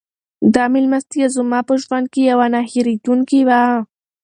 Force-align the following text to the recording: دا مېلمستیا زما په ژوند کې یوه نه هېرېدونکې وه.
دا 0.53 0.63
مېلمستیا 0.73 1.27
زما 1.35 1.59
په 1.67 1.73
ژوند 1.83 2.05
کې 2.13 2.21
یوه 2.31 2.47
نه 2.53 2.59
هېرېدونکې 2.71 3.39
وه. 3.47 3.61